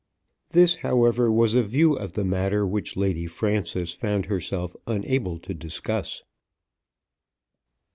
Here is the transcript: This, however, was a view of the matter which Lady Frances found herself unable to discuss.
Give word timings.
This, 0.49 0.77
however, 0.77 1.31
was 1.31 1.53
a 1.53 1.61
view 1.61 1.93
of 1.93 2.13
the 2.13 2.25
matter 2.25 2.65
which 2.65 2.97
Lady 2.97 3.27
Frances 3.27 3.93
found 3.93 4.25
herself 4.25 4.75
unable 4.87 5.37
to 5.37 5.53
discuss. 5.53 6.23